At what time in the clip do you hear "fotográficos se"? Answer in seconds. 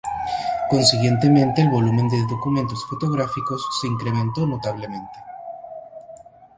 2.89-3.85